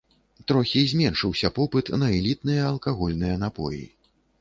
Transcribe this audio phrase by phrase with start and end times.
[0.51, 3.83] Трохі зменшыўся попыт на элітныя алкагольныя напоі.